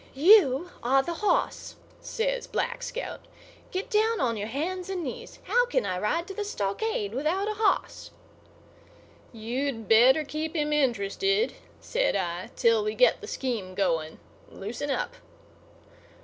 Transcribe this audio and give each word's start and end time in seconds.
"You 0.15 0.71
are 0.81 1.03
the 1.03 1.13
hoss," 1.13 1.75
says 1.99 2.47
Black 2.47 2.81
Scout. 2.81 3.19
"Get 3.69 3.87
down 3.87 4.19
on 4.19 4.35
your 4.35 4.47
hands 4.47 4.89
and 4.89 5.03
knees. 5.03 5.37
How 5.43 5.67
can 5.67 5.85
I 5.85 5.99
ride 5.99 6.25
to 6.27 6.33
the 6.33 6.43
stockade 6.43 7.13
without 7.13 7.47
a 7.47 7.53
hoss?" 7.53 8.09
"You'd 9.31 9.87
better 9.87 10.23
keep 10.23 10.55
him 10.55 10.73
interested," 10.73 11.53
said 11.79 12.15
I, 12.15 12.49
"till 12.55 12.83
we 12.83 12.95
get 12.95 13.21
the 13.21 13.27
scheme 13.27 13.75
going. 13.75 14.17
Loosen 14.49 14.89
up." 14.89 15.13